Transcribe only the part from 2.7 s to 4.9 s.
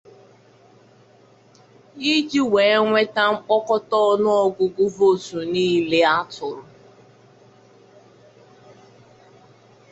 nwete mkpokọta ọnụọgụgụ